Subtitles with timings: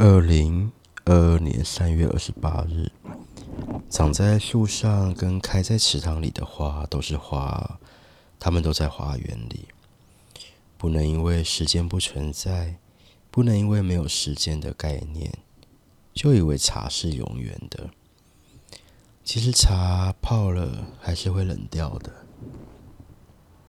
[0.00, 0.70] 二零
[1.06, 2.92] 二二年三月二十八日，
[3.90, 7.80] 长在树上跟开在池塘里的花都是花，
[8.38, 9.66] 它们都在花园里。
[10.76, 12.76] 不能因为时间不存在，
[13.32, 15.32] 不能因为没有时间的概念，
[16.14, 17.90] 就以为茶是永远的。
[19.24, 22.27] 其实茶泡了还是会冷掉的。